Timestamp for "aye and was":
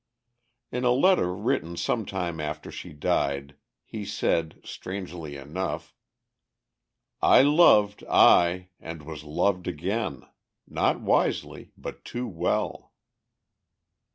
8.09-9.23